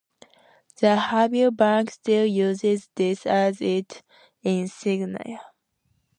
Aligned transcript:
The 0.79 0.99
Habib 0.99 1.55
Bank 1.57 1.91
still 1.91 2.25
uses 2.25 2.89
this 2.95 3.27
as 3.27 3.61
its 3.61 4.01
insignia. 4.41 5.41